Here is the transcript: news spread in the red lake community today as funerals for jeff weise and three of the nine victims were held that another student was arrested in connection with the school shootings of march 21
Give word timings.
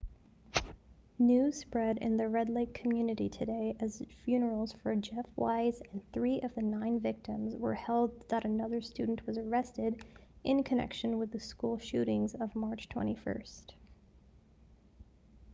news 1.19 1.59
spread 1.59 1.99
in 1.99 2.17
the 2.17 2.27
red 2.27 2.49
lake 2.49 2.73
community 2.73 3.29
today 3.29 3.77
as 3.79 4.01
funerals 4.25 4.73
for 4.81 4.95
jeff 4.95 5.27
weise 5.37 5.79
and 5.93 6.01
three 6.11 6.41
of 6.41 6.51
the 6.55 6.61
nine 6.63 6.99
victims 6.99 7.55
were 7.55 7.75
held 7.75 8.27
that 8.27 8.43
another 8.43 8.81
student 8.81 9.23
was 9.27 9.37
arrested 9.37 10.03
in 10.43 10.63
connection 10.63 11.19
with 11.19 11.31
the 11.31 11.39
school 11.39 11.77
shootings 11.77 12.33
of 12.33 12.55
march 12.55 12.89
21 12.89 13.43